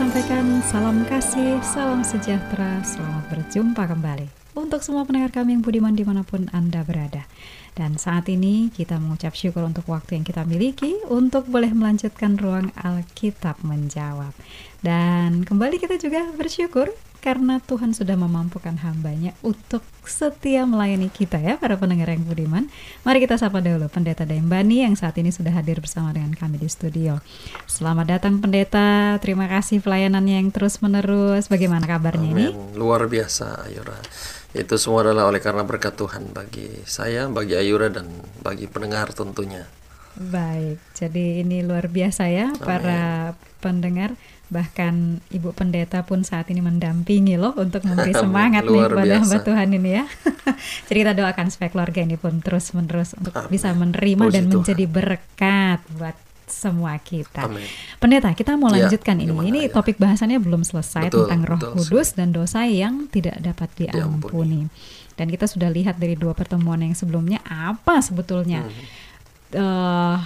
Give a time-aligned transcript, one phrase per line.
[0.00, 6.08] sampaikan salam kasih, salam sejahtera, selamat berjumpa kembali untuk semua pendengar kami yang budiman di
[6.08, 7.28] mana pun Anda berada.
[7.76, 12.72] Dan saat ini kita mengucap syukur untuk waktu yang kita miliki untuk boleh melanjutkan ruang
[12.80, 14.32] Alkitab menjawab.
[14.80, 16.88] Dan kembali kita juga bersyukur
[17.20, 22.72] karena Tuhan sudah memampukan hambanya untuk setia melayani kita ya para pendengar yang budiman.
[23.04, 26.66] Mari kita sapa dulu Pendeta Dembani yang saat ini sudah hadir bersama dengan kami di
[26.72, 27.20] studio.
[27.68, 31.46] Selamat datang Pendeta, terima kasih pelayanannya yang terus menerus.
[31.52, 32.46] Bagaimana kabarnya ini?
[32.56, 32.74] Amin.
[32.74, 34.00] Luar biasa Ayura.
[34.56, 38.08] Itu semua adalah oleh karena berkat Tuhan bagi saya, bagi Ayura dan
[38.42, 39.68] bagi pendengar tentunya.
[40.18, 44.18] Baik, jadi ini luar biasa ya para pendengar.
[44.50, 44.94] Bahkan
[45.30, 49.38] Ibu Pendeta pun saat ini mendampingi loh untuk memberi semangat nih kepada hamba.
[49.40, 50.04] Tuhan ini ya.
[50.86, 53.48] jadi kita doakan supaya keluarga ini pun terus menerus untuk Amin.
[53.48, 54.54] bisa menerima Puji dan Tuhan.
[54.56, 57.46] menjadi berkat buat semua kita.
[57.46, 57.62] Amin.
[57.96, 59.30] Pendeta, kita mau Ya, lanjutkan ini.
[59.30, 59.70] gimana, Ini ya?
[59.70, 64.66] topik bahasannya belum selesai Betul, tentang Roh betul Kudus dan dosa yang tidak dapat diampuni.
[65.14, 68.82] Dan kita sudah lihat dari dua pertemuan yang sebelumnya apa sebetulnya Hmm.
[69.52, 70.16] eh,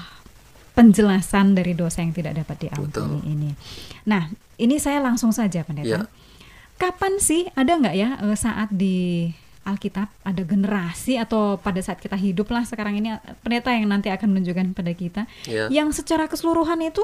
[0.74, 3.50] penjelasan dari dosa yang tidak dapat diampuni ini.
[4.04, 4.26] Nah,
[4.58, 5.86] ini saya langsung saja, pendeta.
[5.86, 6.00] Ya.
[6.74, 9.30] Kapan sih ada nggak ya eh, saat di
[9.64, 14.34] Alkitab ada generasi atau pada saat kita hidup lah sekarang ini pendeta yang nanti akan
[14.34, 15.72] menunjukkan pada kita Ya.
[15.72, 17.00] yang secara keseluruhan itu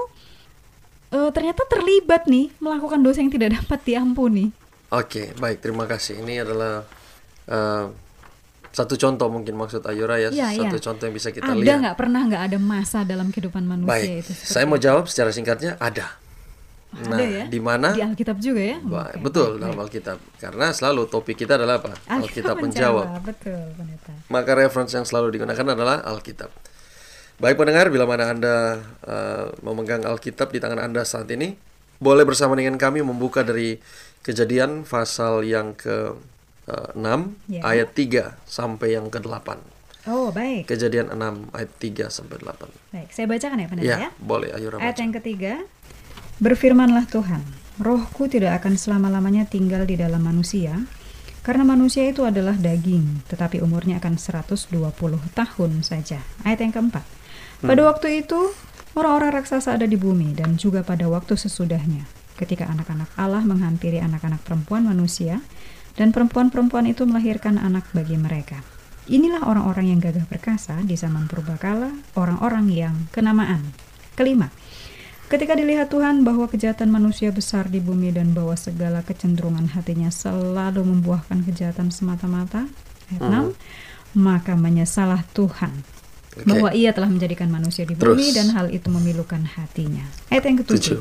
[1.14, 4.50] eh, ternyata terlibat nih melakukan dosa yang tidak dapat diampuni.
[4.90, 5.62] Oke, baik.
[5.62, 6.19] Terima kasih.
[6.20, 6.82] Ini adalah
[7.46, 7.84] eh,
[8.70, 10.31] satu contoh mungkin maksud Ayura ya.
[10.31, 10.82] Iya, satu iya.
[10.82, 11.78] contoh yang bisa kita ada lihat.
[11.82, 14.22] nggak pernah nggak ada masa dalam kehidupan manusia Baik.
[14.26, 14.32] itu?
[14.34, 16.19] Saya mau jawab secara singkatnya ada.
[16.90, 17.44] Ada Nah, ya?
[17.46, 17.94] di mana?
[17.94, 18.78] Di Alkitab juga ya?
[18.82, 19.84] Ba- Oke, Betul baik, dalam baik.
[19.87, 20.19] Alkitab.
[20.43, 21.94] Karena selalu topik kita adalah apa?
[22.11, 23.06] Alkitab menjawab.
[23.06, 23.22] menjawab.
[23.22, 24.12] Betul, pendeta.
[24.26, 26.50] Maka reference yang selalu digunakan adalah Alkitab.
[27.38, 31.55] Baik pendengar, bila mana Anda uh, memegang Alkitab di tangan Anda saat ini,
[32.02, 33.78] boleh bersama dengan kami membuka dari
[34.20, 36.12] Kejadian pasal yang ke
[36.70, 37.61] uh, 6 Ya.
[37.67, 39.58] ayat 3 sampai yang ke-8.
[40.08, 40.64] Oh, baik.
[40.64, 42.70] Kejadian 6 ayat 3 sampai 8.
[42.94, 44.11] Baik, saya bacakan ya pendeta Ya, ya.
[44.17, 45.02] boleh ayo Ayat baca.
[45.02, 45.52] yang ketiga,
[46.40, 47.44] Berfirmanlah Tuhan,
[47.76, 50.88] rohku tidak akan selama-lamanya tinggal di dalam manusia,
[51.44, 54.72] karena manusia itu adalah daging, tetapi umurnya akan 120
[55.37, 56.25] tahun saja.
[56.49, 57.05] Ayat yang keempat,
[57.61, 58.56] pada waktu itu,
[58.96, 62.08] orang-orang raksasa ada di bumi, dan juga pada waktu sesudahnya,
[62.40, 65.44] ketika anak-anak Allah menghampiri anak-anak perempuan manusia,
[65.99, 68.63] dan perempuan-perempuan itu melahirkan anak bagi mereka.
[69.11, 73.75] Inilah orang-orang yang gagah perkasa di zaman purbakala, orang-orang yang kenamaan.
[74.15, 74.53] Kelima,
[75.31, 80.82] Ketika dilihat Tuhan bahwa kejahatan manusia besar di bumi dan bahwa segala kecenderungan hatinya selalu
[80.82, 82.67] membuahkan kejahatan semata-mata,
[83.15, 85.70] ayat 6, maka menyesalah Tuhan
[86.35, 86.51] Oke.
[86.51, 88.11] bahwa ia telah menjadikan manusia di Terus.
[88.11, 90.03] bumi dan hal itu memilukan hatinya.
[90.35, 90.99] Ayat yang ketujuh.
[90.99, 91.01] Tujuh.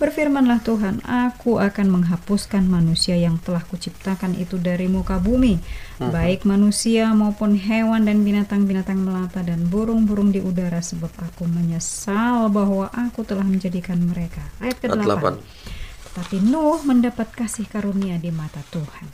[0.00, 5.60] Berfirmanlah Tuhan, aku akan menghapuskan manusia yang telah kuciptakan itu dari muka bumi,
[6.00, 12.88] baik manusia maupun hewan dan binatang-binatang melata dan burung-burung di udara sebab aku menyesal bahwa
[12.96, 14.40] aku telah menjadikan mereka.
[14.64, 15.36] Ayat Ayat ke-8.
[15.36, 16.16] 8.
[16.16, 19.04] Tapi Nuh mendapat kasih karunia di mata Tuhan.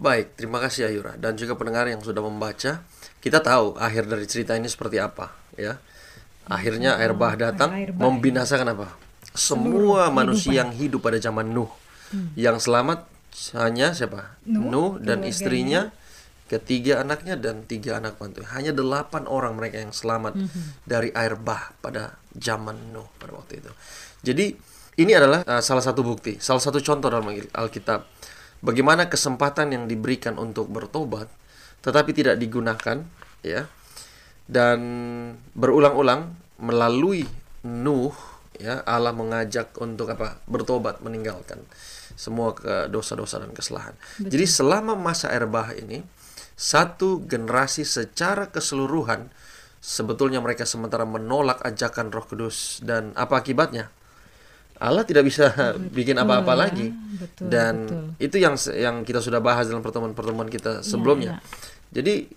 [0.00, 2.80] Baik, terima kasih Ayura dan juga pendengar yang sudah membaca.
[3.20, 5.76] Kita tahu akhir dari cerita ini seperti apa, ya.
[6.48, 9.09] Akhirnya air bah datang air bah, membinasakan apa?
[9.34, 11.70] Semua manusia yang hidup pada zaman Nuh.
[12.34, 13.06] Yang selamat
[13.54, 14.34] hanya siapa?
[14.46, 15.30] Nuh, Nuh dan keluarganya.
[15.30, 15.82] istrinya,
[16.50, 18.42] ketiga anaknya dan tiga anak mantu.
[18.50, 20.34] Hanya delapan orang mereka yang selamat
[20.82, 23.70] dari air bah pada zaman Nuh pada waktu itu.
[24.26, 24.46] Jadi
[24.98, 28.02] ini adalah uh, salah satu bukti, salah satu contoh dalam Alkitab
[28.60, 31.26] bagaimana kesempatan yang diberikan untuk bertobat
[31.80, 33.00] tetapi tidak digunakan
[33.40, 33.64] ya
[34.44, 34.78] dan
[35.56, 37.24] berulang-ulang melalui
[37.64, 38.12] Nuh
[38.60, 41.64] ya Allah mengajak untuk apa bertobat meninggalkan
[42.14, 43.96] semua ke dosa-dosa dan kesalahan.
[44.20, 46.04] Jadi selama masa air bah ini
[46.52, 49.32] satu generasi secara keseluruhan
[49.80, 53.88] sebetulnya mereka sementara menolak ajakan Roh Kudus dan apa akibatnya?
[54.80, 55.52] Allah tidak bisa
[55.96, 56.58] bikin apa-apa ya.
[56.68, 56.86] lagi.
[56.92, 58.04] Betul, dan betul.
[58.20, 61.40] itu yang yang kita sudah bahas dalam pertemuan-pertemuan kita sebelumnya.
[61.88, 62.28] Jadi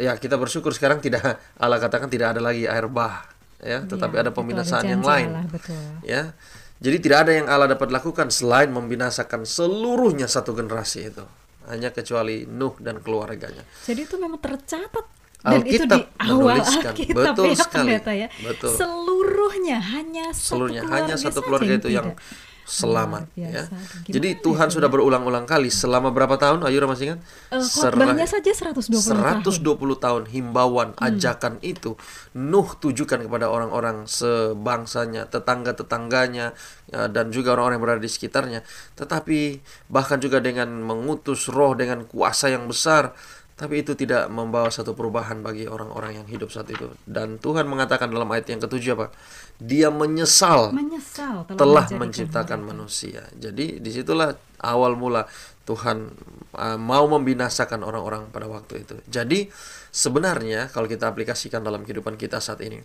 [0.00, 1.20] ya kita bersyukur sekarang tidak
[1.62, 3.33] Allah katakan tidak ada lagi air bah
[3.64, 5.28] ya, tetapi Ya, ada itu pembinasaan yang lain.
[5.32, 5.84] Allah, betul.
[6.04, 6.36] Ya.
[6.84, 11.24] Jadi tidak ada yang Allah dapat lakukan selain membinasakan seluruhnya satu generasi itu.
[11.64, 13.64] Hanya kecuali Nuh dan keluarganya.
[13.88, 15.06] Jadi itu memang tercatat
[15.44, 16.56] dan itu Alkitab di awal.
[16.60, 17.90] Alkitab Betul ya sekali.
[18.00, 18.28] ya.
[18.40, 18.72] Betul.
[18.76, 22.52] Seluruhnya hanya Seluruhnya satu hanya keluarga satu saja keluarga itu yang tidak.
[22.64, 23.68] Selamat ya.
[24.08, 24.72] Jadi Tuhan ya?
[24.72, 26.64] sudah berulang-ulang kali selama berapa tahun?
[26.64, 27.20] Ayura masih ingat?
[27.52, 29.44] Eh, Serah- saja 120 tahun.
[29.44, 31.94] 120 tahun himbauan ajakan itu
[32.34, 36.56] Nuh tujukan kepada orang-orang sebangsanya, tetangga-tetangganya
[36.88, 38.60] ya, dan juga orang-orang yang berada di sekitarnya.
[38.96, 39.60] Tetapi
[39.92, 43.12] bahkan juga dengan mengutus roh dengan kuasa yang besar,
[43.54, 46.90] tapi itu tidak membawa satu perubahan bagi orang-orang yang hidup saat itu.
[47.06, 49.14] Dan Tuhan mengatakan dalam ayat yang ketujuh apa?
[49.62, 52.70] Dia menyesal Menyesal telah, telah menciptakan mereka.
[52.74, 53.22] manusia.
[53.38, 55.30] Jadi di situlah awal mula
[55.70, 56.10] Tuhan
[56.58, 58.98] uh, mau membinasakan orang-orang pada waktu itu.
[59.06, 59.46] Jadi
[59.94, 62.82] sebenarnya kalau kita aplikasikan dalam kehidupan kita saat ini,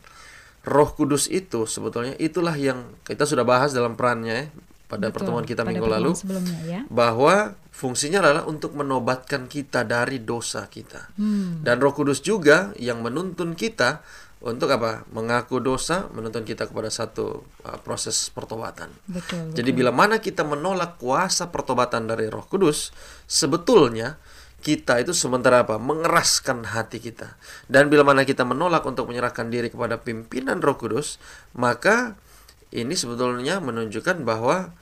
[0.69, 4.45] Roh Kudus itu sebetulnya itulah yang kita sudah bahas dalam perannya ya,
[4.89, 6.81] pada Betul, pertemuan kita pada minggu pertemuan lalu sebelumnya ya.
[6.89, 11.13] bahwa fungsinya adalah untuk menobatkan kita dari dosa kita.
[11.13, 11.61] Hmm.
[11.61, 14.01] Dan Roh Kudus juga yang menuntun kita
[14.41, 15.05] untuk apa?
[15.13, 18.89] Mengaku dosa, menuntun kita kepada satu uh, proses pertobatan.
[19.05, 19.53] Betul.
[19.53, 22.89] Jadi bila mana kita menolak kuasa pertobatan dari Roh Kudus,
[23.29, 24.17] sebetulnya
[24.59, 25.75] kita itu sementara apa?
[25.75, 27.35] Mengeraskan hati kita.
[27.67, 31.19] Dan bila mana kita menolak untuk menyerahkan diri kepada pimpinan Roh Kudus,
[31.55, 32.15] maka
[32.69, 34.73] ini sebetulnya menunjukkan bahwa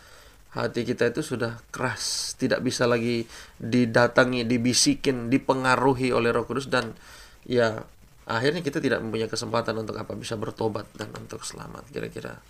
[0.51, 3.29] hati kita itu sudah keras, tidak bisa lagi
[3.61, 6.97] didatangi, dibisikin, dipengaruhi oleh Roh Kudus dan
[7.45, 7.85] ya
[8.27, 11.87] akhirnya kita tidak mempunyai kesempatan untuk apa bisa bertobat dan untuk selamat.
[11.93, 12.41] Kira-kira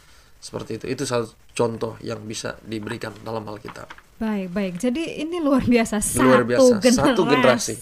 [0.41, 0.85] seperti itu.
[0.89, 4.06] Itu satu contoh yang bisa diberikan dalam Alkitab.
[4.17, 4.73] Baik, baik.
[4.81, 7.05] Jadi ini luar biasa satu Luar biasa, generasi.
[7.05, 7.73] satu generasi.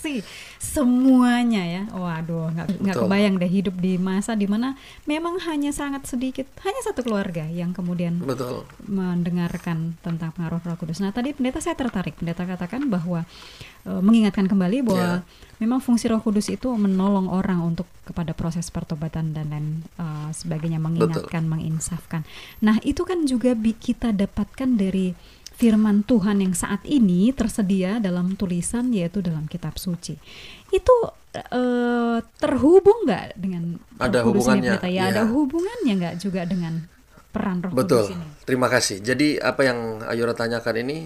[0.59, 1.83] Semuanya ya.
[1.95, 3.07] Waduh, nggak nggak Betul.
[3.07, 4.75] kebayang deh hidup di masa di mana
[5.07, 8.67] memang hanya sangat sedikit, hanya satu keluarga yang kemudian Betul.
[8.83, 10.99] mendengarkan tentang pengaruh Roh Kudus.
[10.99, 12.19] Nah, tadi pendeta saya tertarik.
[12.19, 13.23] Pendeta katakan bahwa
[13.87, 15.23] e, mengingatkan kembali bahwa
[15.63, 20.83] memang fungsi Roh Kudus itu menolong orang untuk kepada proses pertobatan dan lain e, sebagainya,
[20.83, 22.27] mengingatkan, menginsafkan.
[22.59, 25.15] Nah, itu kan juga kita dapatkan dari
[25.55, 30.19] firman Tuhan yang saat ini tersedia dalam tulisan yaitu dalam kitab suci.
[30.69, 30.95] Itu
[31.31, 31.61] e,
[32.37, 34.83] terhubung nggak dengan Ada hubungannya?
[34.83, 35.03] Ya, ya.
[35.15, 36.83] ada hubungannya nggak juga dengan
[37.31, 38.07] peran Roh Betul.
[38.07, 38.27] Kudus ini?
[38.43, 38.99] Terima kasih.
[38.99, 40.97] Jadi apa yang Ayura tanyakan ini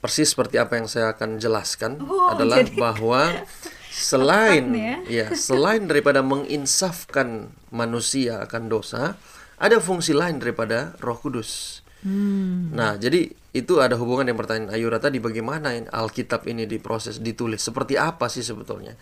[0.00, 3.26] persis seperti apa yang saya akan jelaskan Oh, adalah jadi- bahwa
[3.90, 9.18] selain nih ya selain daripada menginsafkan manusia akan dosa,
[9.58, 11.82] ada fungsi lain daripada Roh Kudus.
[12.00, 12.72] Hmm.
[12.72, 17.98] Nah, jadi itu ada hubungan yang pertanyaan Ayura tadi bagaimana Alkitab ini diproses, ditulis, seperti
[17.98, 18.94] apa sih sebetulnya?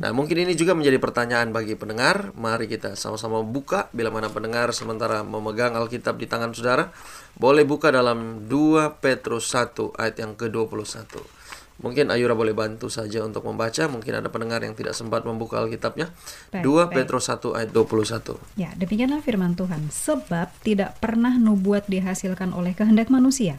[0.00, 2.32] Nah, mungkin ini juga menjadi pertanyaan bagi pendengar.
[2.34, 6.90] Mari kita sama-sama buka bila mana pendengar sementara memegang Alkitab di tangan saudara,
[7.36, 11.39] boleh buka dalam 2 Petrus 1 ayat yang ke-21.
[11.80, 16.12] Mungkin Ayura boleh bantu saja untuk membaca, mungkin ada pendengar yang tidak sempat membuka Alkitabnya.
[16.52, 16.92] Baik, 2 baik.
[16.92, 18.36] Petrus 1 ayat 21.
[18.54, 19.88] Ya, demikianlah firman Tuhan.
[19.88, 23.56] Sebab tidak pernah nubuat dihasilkan oleh kehendak manusia,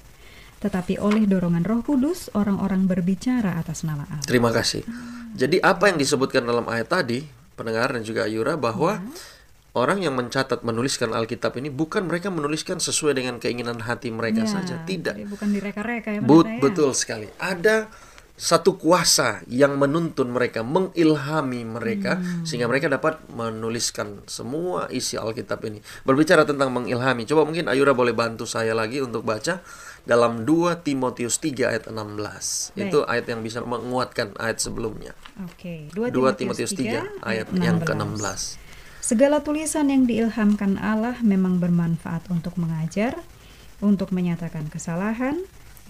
[0.62, 4.22] tetapi oleh dorongan Roh Kudus orang-orang berbicara atas nama Allah.
[4.22, 4.86] Terima kasih.
[5.34, 7.26] Jadi apa yang disebutkan dalam ayat tadi,
[7.58, 9.02] pendengar dan juga Ayura bahwa
[9.74, 14.52] orang yang mencatat menuliskan Alkitab ini bukan mereka menuliskan sesuai dengan keinginan hati mereka Ya,
[14.52, 15.18] saja, tidak.
[15.26, 16.60] bukan direka-reka ya, But, ya.
[16.60, 17.32] betul sekali.
[17.40, 17.88] Ada
[18.42, 22.42] satu kuasa yang menuntun mereka, mengilhami mereka Hmm.
[22.42, 25.78] sehingga mereka dapat menuliskan semua isi Alkitab ini.
[26.02, 29.62] Berbicara tentang mengilhami, coba mungkin Ayura boleh bantu saya lagi untuk baca
[30.10, 32.74] dalam 2 Timotius 3 ayat 16.
[32.74, 32.90] Baik.
[32.90, 35.14] Itu ayat yang bisa menguatkan ayat sebelumnya.
[35.46, 38.58] Oke, 2 2 Timotius 3 ayat yang ke-16.
[39.06, 43.22] Segala tulisan yang diilhamkan Allah memang bermanfaat untuk mengajar,
[43.86, 45.38] untuk menyatakan kesalahan,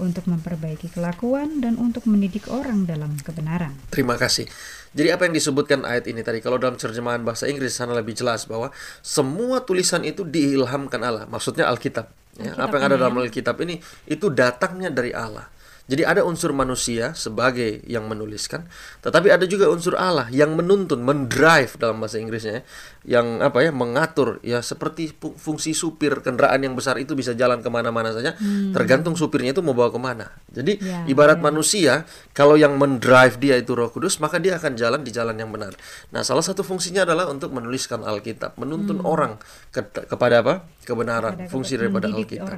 [0.01, 3.77] untuk memperbaiki kelakuan, dan untuk mendidik orang dalam kebenaran.
[3.93, 4.49] Terima kasih.
[4.91, 8.43] Jadi apa yang disebutkan ayat ini tadi kalau dalam terjemahan bahasa Inggris sana lebih jelas
[8.49, 11.23] bahwa semua tulisan itu diilhamkan Allah.
[11.29, 12.11] Maksudnya Alkitab.
[12.35, 13.79] Ya, Alkitab apa yang ada dalam Alkitab ini
[14.09, 15.47] itu datangnya dari Allah.
[15.91, 18.63] Jadi ada unsur manusia sebagai yang menuliskan,
[18.99, 22.63] tetapi ada juga unsur Allah yang menuntun, mendrive dalam bahasa Inggrisnya,
[23.03, 27.35] ya, yang apa ya mengatur, ya seperti fu- fungsi supir kendaraan yang besar itu bisa
[27.35, 28.39] jalan ke mana-mana saja,
[28.71, 30.31] tergantung supirnya itu mau bawa ke mana.
[30.47, 31.43] Jadi Ya, ibarat ya.
[31.43, 31.93] manusia,
[32.31, 35.75] kalau yang mendrive dia itu Roh Kudus, maka dia akan jalan di jalan yang benar.
[36.09, 39.35] Nah, salah satu fungsinya adalah untuk menuliskan Alkitab, menuntun orang
[39.67, 40.55] ke- kepada apa?
[40.81, 42.57] Kebenaran, Kepada fungsi daripada Alkitab.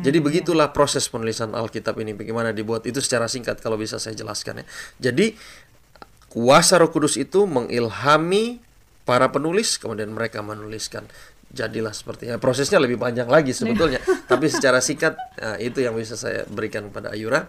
[0.00, 0.22] Jadi ya.
[0.22, 5.12] begitulah proses penulisan Alkitab ini bagaimana dibuat itu secara singkat kalau bisa saya jelaskan ya.
[5.12, 5.36] Jadi
[6.32, 8.64] kuasa Roh Kudus itu mengilhami
[9.04, 11.04] para penulis kemudian mereka menuliskan
[11.54, 14.02] jadilah seperti ya prosesnya lebih panjang lagi sebetulnya
[14.32, 17.46] tapi secara singkat eh, itu yang bisa saya berikan kepada Ayura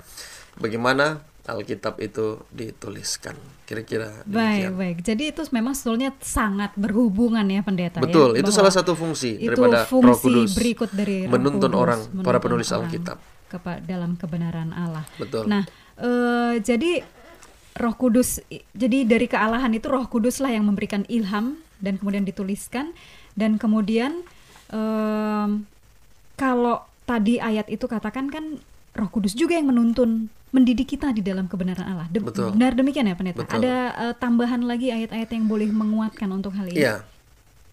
[0.61, 3.37] bagaimana Alkitab itu dituliskan.
[3.69, 4.73] Kira-kira Baik, demikian.
[4.77, 4.97] baik.
[5.05, 9.37] Jadi itu memang sebetulnya sangat berhubungan ya pendeta ya, Betul, itu bahwa salah satu fungsi
[9.37, 12.89] itu daripada fungsi Roh Kudus berikut dari Roh menuntun Kudus, orang para menuntun penulis orang
[12.89, 13.17] Alkitab.
[13.47, 15.05] Kepa- dalam kebenaran Allah.
[15.15, 15.45] Betul.
[15.45, 15.63] Nah,
[15.97, 17.05] eh, jadi
[17.75, 18.39] Roh Kudus,
[18.71, 22.95] jadi dari kealahan itu Roh Kudus lah yang memberikan ilham dan kemudian dituliskan
[23.35, 24.23] dan kemudian
[24.71, 25.67] em,
[26.33, 28.63] kalau tadi ayat itu katakan kan
[28.95, 32.07] Roh Kudus juga yang menuntun mendidik kita di dalam kebenaran Allah.
[32.07, 32.55] De- Betul.
[32.55, 33.43] Benar demikian ya pendeta.
[33.43, 33.59] Betul.
[33.59, 33.75] Ada
[34.07, 36.79] eh, tambahan lagi ayat-ayat yang boleh menguatkan untuk hal ini.
[36.79, 37.03] Iya.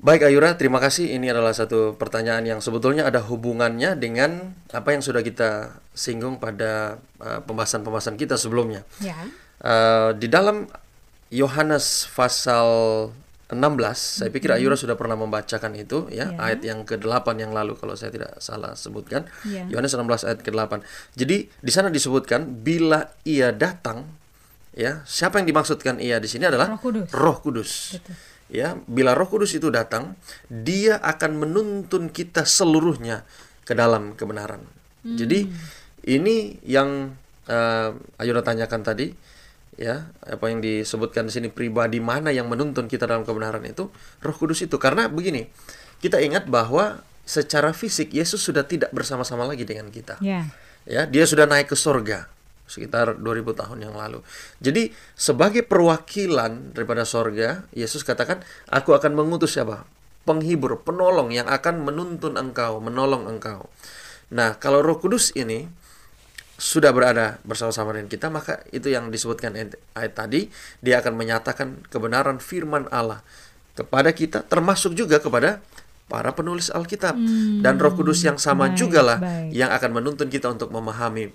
[0.03, 1.15] Baik Ayura, terima kasih.
[1.15, 6.99] Ini adalah satu pertanyaan yang sebetulnya ada hubungannya dengan apa yang sudah kita singgung pada
[7.23, 8.83] uh, pembahasan-pembahasan kita sebelumnya.
[8.99, 9.15] Ya.
[9.63, 10.67] Uh, di dalam
[11.31, 12.67] Yohanes pasal
[13.47, 13.63] 16,
[13.95, 16.51] saya pikir Ayura sudah pernah membacakan itu ya, Ya.
[16.51, 19.31] ayat yang ke-8 yang lalu kalau saya tidak salah sebutkan.
[19.47, 19.71] Ya.
[19.71, 20.83] Yohanes 16 ayat ke-8.
[21.15, 24.11] Jadi di sana disebutkan bila ia datang
[24.75, 27.09] ya, siapa yang dimaksudkan ia di sini adalah Roh Kudus.
[27.15, 27.71] Roh Kudus.
[28.03, 28.32] Betul.
[28.53, 30.13] Ya, bila Roh Kudus itu datang,
[30.53, 33.25] dia akan menuntun kita seluruhnya
[33.65, 34.61] ke dalam kebenaran.
[35.03, 35.49] Jadi
[36.07, 37.17] ini yang
[37.49, 39.09] uh, Ayura tanyakan tadi,
[39.81, 43.89] ya apa yang disebutkan di sini pribadi mana yang menuntun kita dalam kebenaran itu?
[44.21, 44.77] Roh Kudus itu.
[44.77, 45.49] Karena begini
[46.05, 50.21] kita ingat bahwa secara fisik Yesus sudah tidak bersama-sama lagi dengan kita.
[50.21, 50.51] Ya.
[50.85, 52.29] ya dia sudah naik ke sorga
[52.73, 54.25] sekitar 2000 tahun yang lalu.
[54.65, 58.41] Jadi sebagai perwakilan daripada sorga Yesus katakan
[58.73, 59.85] aku akan mengutus siapa?
[60.25, 63.69] Penghibur penolong yang akan menuntun engkau menolong engkau.
[64.33, 65.69] Nah kalau Roh Kudus ini
[66.57, 69.53] sudah berada bersama-sama dengan kita maka itu yang disebutkan
[69.99, 73.21] ayat, tadi dia akan menyatakan kebenaran firman Allah
[73.77, 75.61] kepada kita termasuk juga kepada
[76.13, 77.17] para penulis Alkitab.
[77.65, 79.57] Dan Roh Kudus yang sama baik, juga lah baik.
[79.57, 81.33] yang akan menuntun kita untuk memahami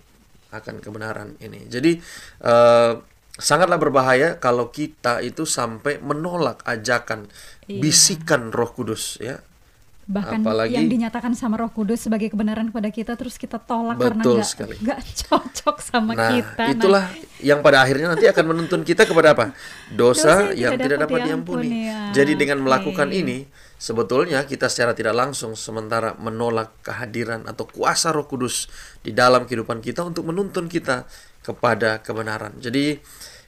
[0.49, 1.65] akan kebenaran ini.
[1.65, 1.97] Jadi
[2.41, 2.91] eh,
[3.33, 7.29] sangatlah berbahaya kalau kita itu sampai menolak ajakan
[7.63, 7.83] Iya.
[7.83, 9.43] bisikan Roh Kudus ya.
[10.07, 14.23] bahkan Apalagi- yang dinyatakan sama Roh Kudus sebagai kebenaran kepada kita terus kita tolak karena
[14.23, 14.79] Betul sekali.
[14.79, 16.63] nggak cocok sama Nah, kita.
[16.63, 17.05] Nah, itulah
[17.43, 19.51] yang pada akhirnya nanti akan menuntun kita kepada apa?
[19.91, 21.67] Dosa Dosa, yang yang tidak tidak dapat diampuni.
[21.67, 21.99] diampuni, ya.
[22.15, 23.19] Jadi dengan melakukan Oke.
[23.19, 23.37] ini,
[23.77, 28.67] sebetulnya kita secara tidak langsung sementara menolak kehadiran atau kuasa Roh Kudus
[29.05, 31.05] di dalam kehidupan kita untuk menuntun kita
[31.45, 32.57] kepada kebenaran.
[32.57, 32.97] Jadi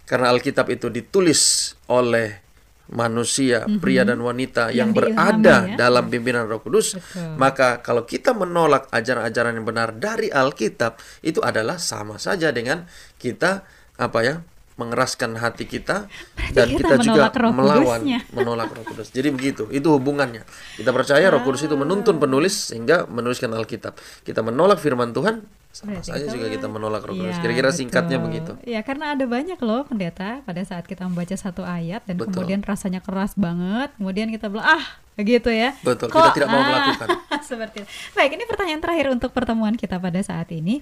[0.05, 2.49] karena Alkitab itu ditulis oleh
[2.89, 5.77] manusia, pria dan wanita yang, Yang berada ya.
[5.77, 7.37] dalam pimpinan Roh Kudus, Betul.
[7.37, 12.89] maka kalau kita menolak ajaran-ajaran yang benar dari Alkitab, itu adalah sama saja dengan
[13.21, 13.61] kita
[14.01, 14.35] apa ya?
[14.79, 16.07] Mengeraskan hati kita
[16.55, 18.19] dan kita kita, juga melawan Kudusnya.
[18.31, 19.11] menolak Roh Kudus.
[19.11, 20.47] Jadi begitu, itu hubungannya.
[20.79, 23.99] Kita percaya Roh Kudus itu menuntun penulis sehingga menuliskan Alkitab.
[24.23, 27.35] Kita menolak firman Tuhan, sama Berarti saja juga kita menolak Roh Kudus.
[27.35, 28.27] Iya, Kira-kira singkatnya betul.
[28.31, 28.51] begitu.
[28.63, 32.39] Ya karena ada banyak loh pendeta pada saat kita membaca satu ayat dan Betul.
[32.39, 34.85] kemudian rasanya keras banget, kemudian kita bilang ah
[35.19, 35.75] begitu ya.
[35.83, 37.07] Betul, kita tidak mau melakukan.
[37.49, 37.89] Seperti itu.
[38.15, 40.79] Baik, ini pertanyaan terakhir untuk pertemuan kita pada saat ini.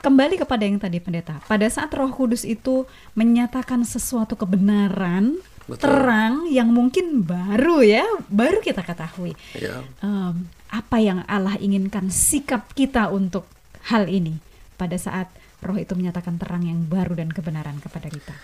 [0.00, 1.40] Kembali kepada yang tadi pendeta.
[1.48, 5.82] Pada saat Roh Kudus itu menyatakan sesuatu kebenaran Betul.
[5.82, 9.34] terang yang mungkin baru ya, baru kita ketahui.
[9.58, 9.82] Ya.
[9.98, 13.50] Em, apa yang Allah inginkan sikap kita untuk
[13.90, 14.38] hal ini
[14.78, 15.30] pada saat
[15.64, 18.34] roh itu menyatakan terang yang baru dan kebenaran kepada kita.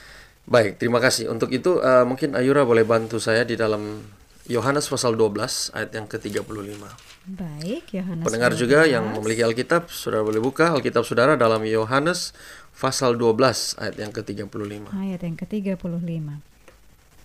[0.43, 1.31] Baik, terima kasih.
[1.31, 4.03] Untuk itu eh, mungkin Ayura boleh bantu saya di dalam
[4.51, 6.83] Yohanes pasal 12 ayat yang ke-35.
[7.31, 8.27] Baik, Yohanes.
[8.27, 8.95] Pendengar juga 12.
[8.99, 12.35] yang memiliki Alkitab, saudara boleh buka Alkitab saudara dalam Yohanes
[12.75, 14.91] pasal 12 ayat yang ke-35.
[14.91, 16.27] ayat yang ke-35.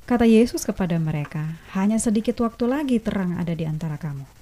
[0.08, 4.37] Kata Yesus kepada mereka, "Hanya sedikit waktu lagi terang ada di antara kamu.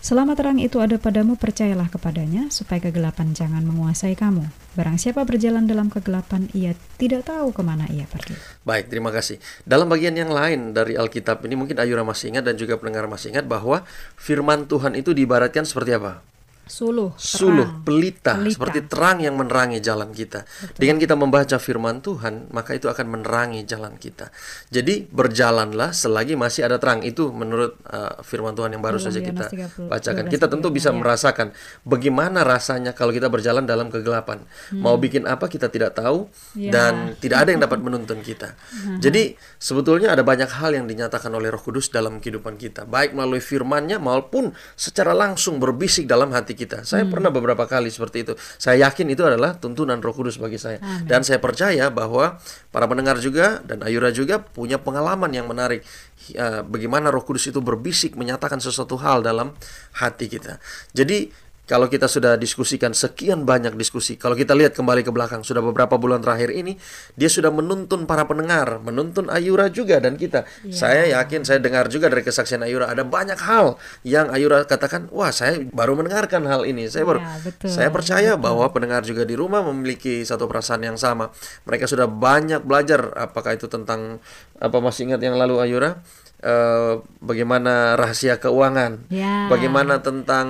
[0.00, 4.48] Selama terang itu ada padamu, percayalah kepadanya, supaya kegelapan jangan menguasai kamu.
[4.72, 8.32] Barang siapa berjalan dalam kegelapan, ia tidak tahu ke mana ia pergi."
[8.64, 9.36] Baik, terima kasih.
[9.68, 13.36] Dalam bagian yang lain dari Alkitab ini mungkin Ayura masih ingat dan juga pendengar masih
[13.36, 13.84] ingat bahwa
[14.16, 16.24] firman Tuhan itu diibaratkan seperti apa?
[16.70, 17.82] Suluh, Suluh, terang.
[17.82, 18.54] pelita, Pelita.
[18.54, 20.46] seperti terang yang menerangi jalan kita.
[20.78, 24.30] Dengan kita membaca firman Tuhan, maka itu akan menerangi jalan kita.
[24.70, 27.02] Jadi berjalanlah selagi masih ada terang.
[27.02, 30.24] Itu menurut uh, firman Tuhan yang baru saja kita Yohanes 30, bacakan.
[30.26, 30.96] 12, Kita tentu bisa ya.
[30.96, 31.46] merasakan
[31.82, 34.46] bagaimana rasanya kalau kita berjalan dalam kegelapan.
[34.70, 36.70] Mau bikin apa kita tidak tahu Ya.
[36.70, 38.54] dan tidak ada yang dapat menuntun kita.
[39.00, 43.42] Jadi sebetulnya ada banyak hal yang dinyatakan oleh Roh Kudus dalam kehidupan kita, baik melalui
[43.42, 46.59] firman-Nya maupun secara langsung berbisik dalam hati kita.
[46.84, 48.32] Saya pernah beberapa kali seperti itu.
[48.58, 50.82] Saya yakin itu adalah tuntunan Roh Kudus bagi saya.
[50.82, 51.06] Amin.
[51.06, 52.40] Dan saya percaya bahwa
[52.74, 55.86] para pendengar juga dan Ayura juga punya pengalaman yang menarik
[56.34, 59.54] eh, bagaimana Roh Kudus itu berbisik menyatakan sesuatu hal dalam
[59.96, 60.58] hati kita.
[60.92, 65.62] Jadi kalau kita sudah diskusikan sekian banyak diskusi, kalau kita lihat kembali ke belakang, sudah
[65.62, 66.74] beberapa bulan terakhir ini,
[67.14, 70.50] dia sudah menuntun para pendengar, menuntun Ayura juga dan kita.
[70.74, 75.30] Saya yakin, saya dengar juga dari kesaksian Ayura, ada banyak hal yang Ayura katakan, wah
[75.30, 76.90] saya baru mendengarkan hal ini.
[76.90, 80.98] Saya baru, Ya, betul, saya percaya bahwa pendengar juga di rumah memiliki satu perasaan yang
[80.98, 81.30] sama.
[81.70, 84.18] Mereka sudah banyak belajar, apakah itu tentang
[84.58, 86.02] apa masih ingat yang lalu Ayura?
[86.40, 89.44] Eh, bagaimana rahasia keuangan, Ya.
[89.52, 90.48] bagaimana tentang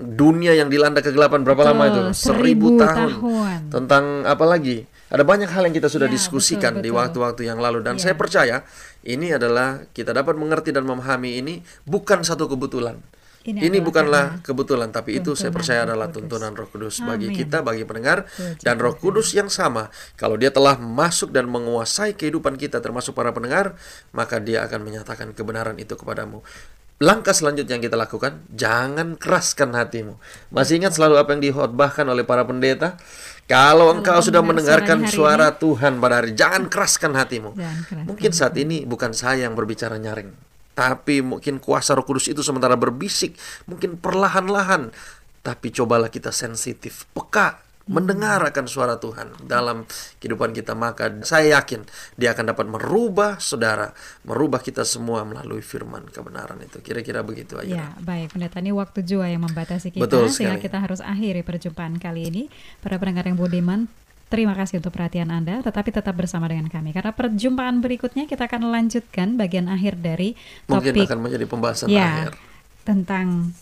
[0.00, 2.00] dunia yang dilanda kegelapan berapa Betul, lama itu?
[2.16, 3.12] seribu tahun.
[3.68, 4.88] Tentang apa lagi?
[5.12, 7.00] Ada banyak hal yang kita sudah Ya, diskusikan betul, di betul.
[7.04, 8.08] waktu-waktu yang lalu dan Ya.
[8.08, 8.64] saya percaya
[9.04, 12.96] ini adalah kita dapat mengerti dan memahami ini bukan satu kebetulan.
[13.46, 16.16] Ini Ini, bukanlah karena kebetulan, tapi itu saya tuntunan percaya adalah Kudus.
[16.18, 17.38] tuntunan Roh Kudus bagi Amin.
[17.38, 18.26] kita, bagi pendengar,
[18.60, 18.98] dan Roh.
[18.98, 19.94] Kudus yang sama.
[20.18, 23.78] Kalau dia telah masuk dan menguasai kehidupan kita, termasuk para pendengar,
[24.10, 26.42] maka dia akan menyatakan kebenaran itu kepadamu.
[26.98, 30.18] Langkah selanjutnya yang kita lakukan, jangan keraskan hatimu.
[30.50, 32.98] Masih ingat selalu apa yang dihotbahkan oleh para pendeta?
[33.46, 37.54] Kalau engkau sudah mendengar mendengarkan suara Tuhan pada hari, jangan keraskan hatimu.
[37.54, 40.34] Jangan keraskan Mungkin saat ini bukan saya yang berbicara nyaring,
[40.78, 43.34] tapi mungkin kuasa Roh Kudus itu sementara berbisik,
[43.66, 44.94] mungkin perlahan-lahan.
[45.42, 47.58] Tapi cobalah kita sensitif, peka,
[47.90, 49.88] mendengar akan suara Tuhan dalam
[50.22, 51.82] kehidupan kita, maka saya yakin
[52.14, 53.90] dia akan dapat merubah saudara,
[54.22, 56.78] merubah kita semua melalui firman kebenaran itu.
[56.78, 57.74] Kira-kira begitu aja.
[57.74, 61.98] Ya, baik pendeta ini waktu jua yang membatasi kita Betul sehingga kita harus akhiri perjumpaan
[61.98, 62.42] kali ini.
[62.84, 63.90] Para pendengar yang budiman,
[64.28, 68.68] terima kasih untuk perhatian Anda, tetapi tetap bersama dengan kami karena perjumpaan berikutnya kita akan
[68.68, 70.36] lanjutkan bagian akhir dari
[70.68, 72.36] Mungkin topik akan menjadi pembahasan ya akhir.
[72.84, 73.56] tentang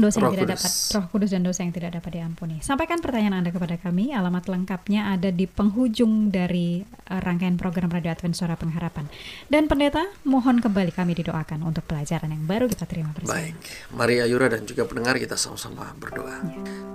[0.00, 0.62] dosa yang tidak Kudus.
[0.64, 2.56] dapat Roh Kudus dan dosa yang tidak dapat diampuni.
[2.64, 4.16] Sampaikan pertanyaan Anda kepada kami.
[4.16, 9.06] Alamat lengkapnya ada di penghujung dari eh, rangkaian program Radio Advent Suara Pengharapan.
[9.46, 13.36] Dan pendeta, mohon kembali kami didoakan untuk pelajaran yang baru kita terima bersama.
[13.36, 13.54] Baik,
[13.94, 16.40] mari Ayura dan juga pendengar kita sama-sama berdoa.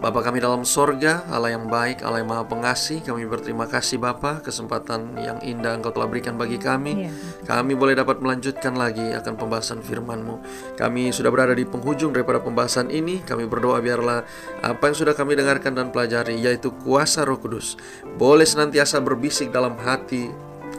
[0.01, 4.41] Bapa kami dalam sorga, Allah yang baik, Allah yang maha pengasih, kami berterima kasih Bapa
[4.41, 7.07] kesempatan yang indah Engkau telah berikan bagi kami.
[7.07, 7.11] Iya.
[7.45, 10.35] Kami boleh dapat melanjutkan lagi akan pembahasan firman-Mu.
[10.79, 13.21] Kami sudah berada di penghujung daripada pembahasan ini.
[13.23, 14.23] Kami berdoa biarlah
[14.63, 17.75] apa yang sudah kami dengarkan dan pelajari, yaitu kuasa Roh Kudus,
[18.15, 20.31] boleh senantiasa berbisik dalam hati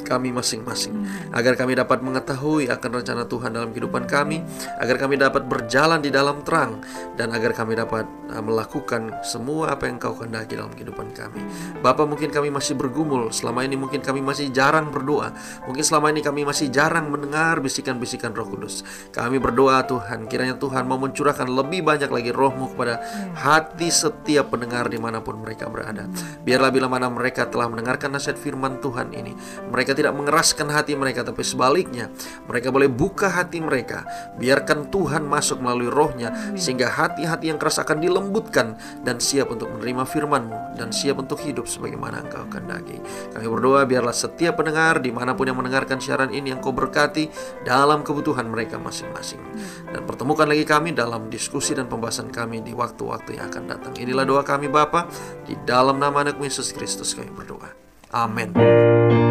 [0.06, 0.94] kami masing-masing.
[1.34, 4.46] Agar kami dapat mengetahui akan rencana Tuhan dalam kehidupan kami
[4.78, 6.78] agar kami dapat berjalan di dalam terang
[7.18, 11.42] dan agar kami dapat uh, melakukan semua apa yang Kau kehendaki dalam kehidupan kami.
[11.82, 13.34] Bapa mungkin kami masih bergumul.
[13.34, 15.34] Selama ini mungkin kami masih jarang berdoa.
[15.66, 18.86] Mungkin selama ini kami masih jarang mendengar bisikan-bisikan Roh Kudus.
[19.10, 23.00] Kami berdoa Tuhan kiranya Tuhan mau mencurahkan lebih banyak lagi rohmu kepada
[23.34, 26.04] hati setiap pendengar di mana pun mereka berada.
[26.44, 29.32] Biarlah bila mana mereka telah mendengarkan nasihat firman Tuhan ini
[29.72, 32.12] mereka tidak mengeraskan hati mereka tapi sebaliknya
[32.44, 34.04] mereka boleh buka hati mereka.
[34.36, 40.04] Biarkan Tuhan masuk melalui rohnya sehingga hati-hati yang keras akan dilembutkan dan siap untuk menerima
[40.04, 43.00] firman-Mu dan siap untuk hidup sebagaimana Engkau kehendaki.
[43.32, 47.32] Kami berdoa biarlah setiap pendengar di mana pun yang mendengarkan siaran ini yang Kau berkati
[47.64, 49.40] dalam kebutuhan mereka masing-masing.
[49.88, 53.92] Dan pertemukan lagi kami dalam diskusi dan pembahasan kami di waktu-waktu yang akan datang.
[53.96, 55.08] Inilah doa kami Bapa.
[55.46, 57.72] Di dalam nama anak Yesus Kristus kami berdoa.
[58.14, 59.25] Amin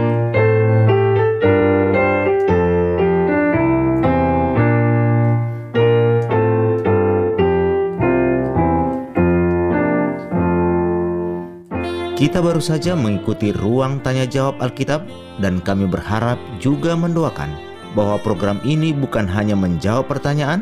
[12.36, 15.08] Kita baru saja mengikuti ruang tanya jawab Alkitab
[15.40, 17.48] dan kami berharap juga mendoakan
[17.96, 20.60] bahwa program ini bukan hanya menjawab pertanyaan,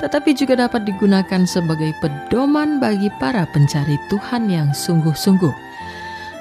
[0.00, 5.52] tetapi juga dapat digunakan sebagai pedoman bagi para pencari Tuhan yang sungguh-sungguh.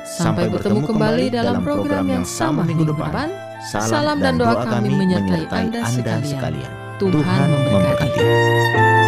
[0.08, 3.36] Sampai, bertemu kembali dalam program yang sama minggu depan.
[3.60, 5.84] Salam dan doa kami menyertai Anda
[6.24, 6.72] sekalian.
[7.04, 9.08] Tuhan memberkati.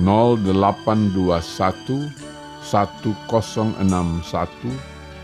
[0.00, 2.08] 0821
[2.62, 4.70] 1061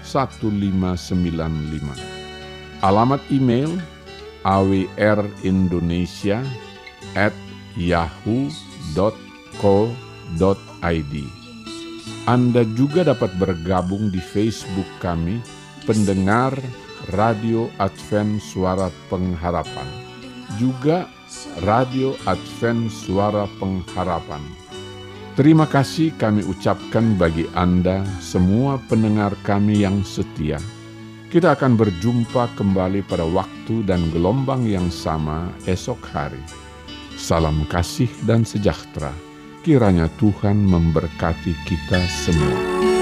[0.02, 2.18] 1595.
[2.82, 3.78] Alamat email
[4.46, 6.42] awrindonesia
[7.18, 7.34] at
[7.74, 8.54] yahoo.co.id
[12.28, 15.40] Anda juga dapat bergabung di Facebook kami,
[15.88, 16.52] pendengar
[17.16, 19.88] Radio Advent Suara Pengharapan.
[20.60, 21.08] Juga
[21.60, 24.40] Radio Advent Suara Pengharapan.
[25.36, 30.56] Terima kasih kami ucapkan bagi Anda semua pendengar kami yang setia.
[31.28, 36.40] Kita akan berjumpa kembali pada waktu dan gelombang yang sama esok hari.
[37.14, 39.12] Salam kasih dan sejahtera.
[39.60, 42.97] Kiranya Tuhan memberkati kita semua.